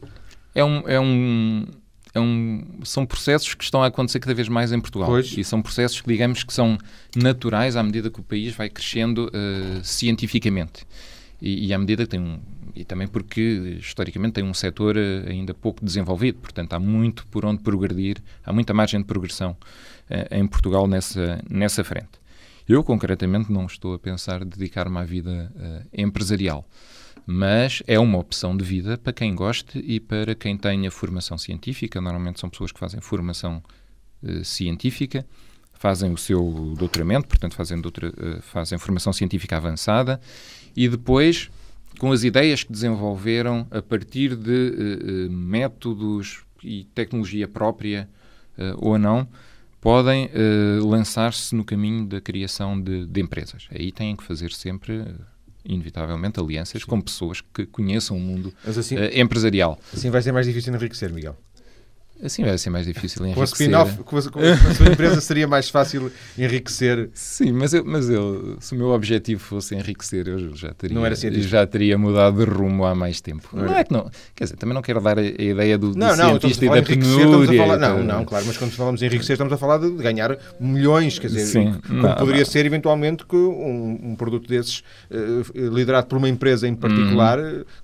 [0.55, 1.65] É um, é um
[2.13, 5.09] é um, são processos que estão a acontecer cada vez mais em Portugal.
[5.09, 5.35] Pois.
[5.35, 6.77] E são processos que, digamos, que são
[7.15, 10.85] naturais à medida que o país vai crescendo uh, cientificamente.
[11.41, 12.39] E, e, à medida que tem um,
[12.75, 17.45] e também porque, historicamente, tem um setor eh, ainda pouco desenvolvido, portanto, há muito por
[17.45, 19.51] onde progredir, há muita margem de progressão
[20.09, 22.21] uh, em Portugal nessa, nessa frente.
[22.67, 25.51] Eu, concretamente, não estou a pensar dedicar-me à vida
[25.93, 26.65] empresarial,
[27.25, 32.01] mas é uma opção de vida para quem goste e para quem tenha formação científica.
[32.01, 33.63] Normalmente são pessoas que fazem formação
[34.21, 35.25] uh, científica,
[35.73, 40.19] fazem o seu doutoramento, portanto, fazem, doutora, fazem formação científica avançada
[40.75, 41.49] e depois
[41.99, 48.09] com as ideias que desenvolveram a partir de uh, uh, métodos e tecnologia própria
[48.57, 49.27] uh, ou não,
[49.79, 50.29] podem
[50.81, 53.67] lançar-se no caminho da criação de, de, empresas.
[53.69, 55.05] Aí têm que fazer sempre,
[55.65, 56.87] inevitavelmente, alianças Sim.
[56.87, 59.79] com pessoas que conheçam o mundo assim, empresarial.
[59.93, 61.37] Assim vai ser mais difícil enriquecer, Miguel.
[62.23, 63.67] Assim vai ser mais difícil enriquecer.
[63.67, 67.09] Com a spin-off, com, com, a sua empresa seria mais fácil enriquecer.
[67.13, 71.05] Sim, mas, eu, mas eu, se o meu objetivo fosse enriquecer, eu já teria, não
[71.05, 73.49] era já teria mudado de rumo há mais tempo.
[73.51, 74.09] Não, não é que não.
[74.33, 76.69] Quer dizer, também não quero dar a, a ideia do, do não, não, cientista e
[76.69, 77.61] da penúria.
[77.61, 81.19] Falar, não, não, claro, mas quando falamos em enriquecer, estamos a falar de ganhar milhões,
[81.19, 84.79] quer dizer, Sim, como não, poderia ser eventualmente que um, um produto desses,
[85.11, 87.37] uh, liderado por uma empresa em particular,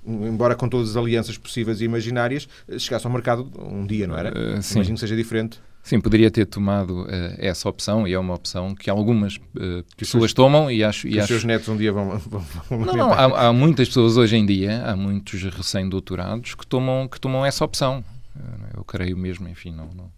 [0.05, 0.27] hum.
[0.27, 2.47] embora com todas as alianças possíveis e imaginárias,
[2.77, 4.28] chegasse ao mercado um dia, não era?
[4.29, 5.59] Uh, Imagino que seja diferente.
[5.81, 10.33] Sim, poderia ter tomado uh, essa opção e é uma opção que algumas uh, pessoas
[10.33, 11.07] tomam e acho...
[11.07, 11.21] E acho...
[11.21, 12.17] os seus netos um dia vão...
[12.19, 12.39] vão,
[12.69, 17.07] vão não, não, há, há, muitas pessoas hoje em dia, há muitos recém-doutorados que tomam,
[17.07, 18.03] que tomam essa opção.
[18.75, 20.11] Eu creio mesmo, enfim, não, não,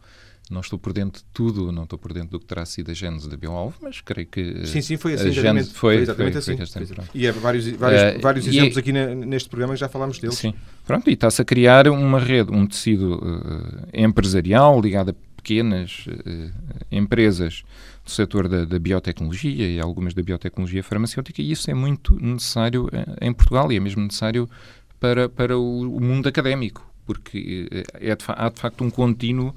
[0.52, 2.94] não estou por dentro de tudo, não estou por dentro do que terá sido a
[2.94, 4.68] gênese da Bioalvo, mas creio que.
[4.68, 5.30] Sim, sim, foi assim.
[5.30, 6.86] A gênese foi, foi exatamente foi, assim.
[6.86, 10.38] Foi e há vários, vários, uh, vários exemplos aqui neste programa que já falámos deles.
[10.38, 10.54] Sim.
[10.86, 16.52] Pronto, e está-se a criar uma rede, um tecido uh, empresarial ligado a pequenas uh,
[16.92, 17.64] empresas
[18.04, 22.90] do setor da, da, biotecnologia e algumas da biotecnologia farmacêutica, e isso é muito necessário
[23.22, 24.50] em Portugal e é mesmo necessário
[25.00, 29.56] para, para o, o mundo académico, porque é de, há de facto um contínuo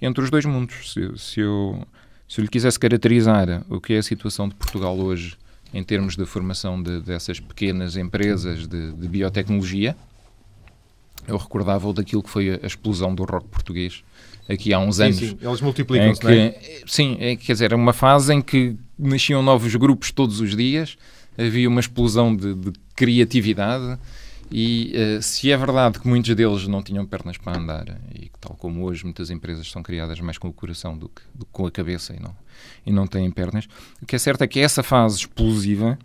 [0.00, 0.92] entre os dois mundos.
[0.92, 1.86] Se, se, eu,
[2.28, 5.36] se eu lhe quisesse caracterizar o que é a situação de Portugal hoje
[5.72, 9.94] em termos de formação de, dessas pequenas empresas de, de biotecnologia,
[11.26, 14.02] eu recordava daquilo que foi a, explosão do rock português
[14.48, 15.16] aqui há uns sim, anos.
[15.18, 16.60] Sim, eles multiplicam-se, não é?
[16.86, 20.96] Sim, é, quer dizer, era uma fase em que nasciam novos grupos todos os dias,
[21.36, 23.98] havia uma explosão de, de criatividade
[24.50, 28.56] e uh, se é verdade que muitos deles não tinham pernas para andar, e tal
[28.56, 31.66] como hoje muitas empresas são criadas mais com o coração do que, do que com
[31.66, 32.36] a cabeça e não,
[32.86, 33.68] e não têm pernas,
[34.02, 35.98] o que é certo é que essa fase explosiva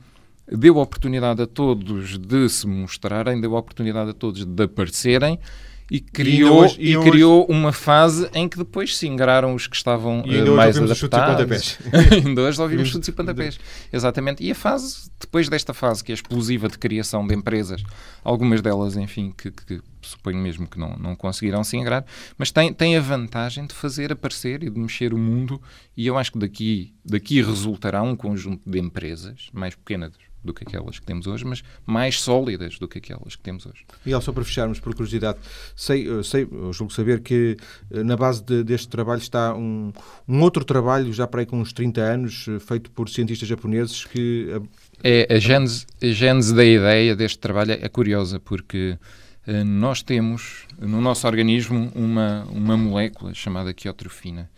[0.48, 5.40] deu oportunidade a todos de se mostrarem, deu oportunidade a todos de aparecerem
[5.90, 9.68] e criou, e, hoje, e, e criou uma fase em que depois se ingraram os
[9.68, 11.78] que estavam e uh, mais adaptados.
[12.26, 13.60] ainda hoje ouvimos chutes e pontapés.
[13.92, 14.44] Exatamente.
[14.44, 17.84] E a fase, depois desta fase que é explosiva de criação de empresas,
[18.24, 22.06] algumas delas, enfim, que, que, suponho mesmo que não, não conseguirão se ingrar,
[22.38, 25.62] mas tem, tem a vantagem de fazer aparecer e de mexer o mundo
[25.96, 30.14] e eu acho que daqui, daqui resultará um conjunto de empresas mais pequenas
[30.44, 33.86] do que aquelas que temos hoje, mas mais sólidas do que aquelas que temos hoje.
[34.06, 35.40] Miguel, só para fecharmos, por curiosidade,
[35.76, 37.58] sei, sei julgo saber que
[37.92, 39.92] eh, na base de, deste trabalho está um,
[40.28, 44.06] um outro trabalho, já para aí com uns 30 anos, eh, feito por cientistas japoneses
[44.06, 44.62] que...
[45.04, 48.98] É, a, gênese, a gênese da ideia deste trabalho é curiosa, porque
[49.66, 54.50] nós temos no nosso organismo uma, uma molécula chamada quiotrofina,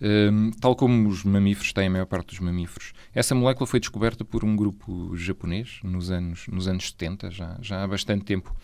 [0.00, 2.92] um, tal como os mamíferos têm, a maior parte dos mamíferos.
[3.14, 7.82] Essa molécula foi descoberta por um grupo japonês nos anos, nos anos 70, já, já
[7.82, 8.54] há bastante tempo.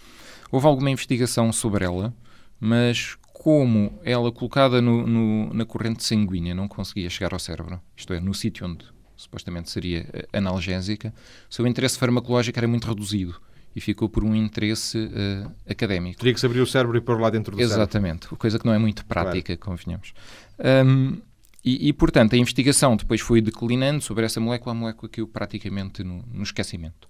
[0.51, 2.15] Houve alguma investigação sobre ela,
[2.59, 8.13] mas como ela colocada no, no, na corrente sanguínea não conseguia chegar ao cérebro, isto
[8.13, 8.85] é, no sítio onde
[9.17, 11.13] supostamente seria eh, analgésica,
[11.49, 13.41] seu interesse farmacológico era muito reduzido
[13.75, 16.19] e ficou por um interesse uh, académico.
[16.19, 18.37] Teria que se abrir o cérebro e pôr lá dentro do Exatamente, cérebro.
[18.37, 19.79] coisa que não é muito prática, claro.
[19.79, 20.13] convenhamos.
[20.61, 21.19] Um,
[21.65, 26.03] e, e, portanto, a investigação depois foi declinando sobre essa molécula, a molécula caiu praticamente
[26.03, 27.09] no, no esquecimento.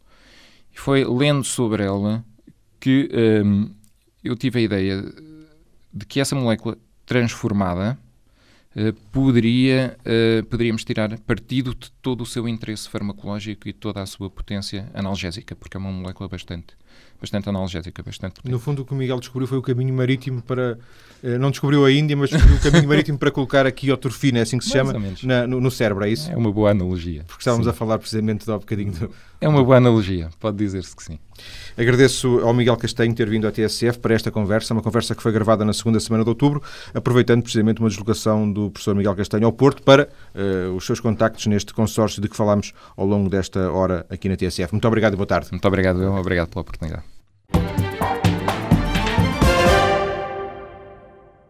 [0.75, 2.25] E foi lendo sobre ela
[2.81, 3.09] que
[3.45, 3.71] um,
[4.25, 5.05] eu tive a ideia
[5.93, 7.99] de que essa molécula transformada
[8.75, 14.07] uh, poderia, uh, poderíamos tirar partido de todo o seu interesse farmacológico e toda a
[14.07, 16.77] sua potência analgésica, porque é uma molécula bastante,
[17.21, 18.51] bastante analgésica, bastante potente.
[18.51, 20.79] No fundo, o que o Miguel descobriu foi o caminho marítimo para
[21.23, 24.43] eh, não descobriu a Índia, mas descobriu o caminho marítimo para colocar aqui otorfina, é
[24.43, 26.31] assim que se Mais chama, na, no, no, cérebro, é isso?
[26.31, 27.25] É uma boa analogia.
[27.27, 27.71] Porque estávamos sim.
[27.71, 29.11] a falar precisamente de um bocadinho do...
[29.41, 31.19] É uma boa analogia, pode dizer-se que sim.
[31.75, 35.33] Agradeço ao Miguel Castanho ter vindo à TSF para esta conversa, uma conversa que foi
[35.33, 36.63] gravada na segunda semana de outubro,
[36.93, 41.47] aproveitando precisamente uma deslocação do professor Miguel Castanho ao Porto para uh, os seus contactos
[41.47, 44.75] neste consórcio de que falámos ao longo desta hora aqui na TSF.
[44.75, 45.49] Muito obrigado e boa tarde.
[45.51, 46.13] Muito obrigado, eu.
[46.13, 47.20] Obrigado pela oportunidade.